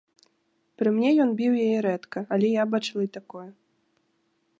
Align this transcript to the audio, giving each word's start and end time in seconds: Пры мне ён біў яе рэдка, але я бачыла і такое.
Пры 0.81 0.93
мне 0.95 1.09
ён 1.25 1.29
біў 1.41 1.53
яе 1.65 1.77
рэдка, 1.87 2.19
але 2.37 2.47
я 2.53 2.63
бачыла 2.73 3.01
і 3.09 3.13
такое. 3.19 3.47